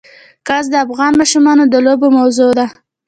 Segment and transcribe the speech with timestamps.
[0.47, 2.65] ګاز د افغان ماشومانو د لوبو موضوع ده.